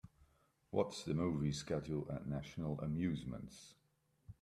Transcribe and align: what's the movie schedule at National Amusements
what's 0.71 1.03
the 1.03 1.13
movie 1.13 1.51
schedule 1.51 2.07
at 2.11 2.25
National 2.25 2.79
Amusements 2.81 3.75